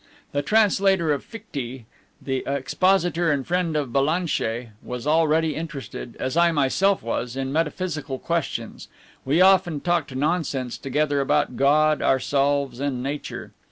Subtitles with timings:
[0.31, 1.85] The translator of Fichte,
[2.19, 8.17] the expositor and friend of Ballanche, was already interested, as I myself was, in metaphysical
[8.17, 8.87] questions;
[9.25, 13.51] we often talked nonsense together about God, ourselves, and nature.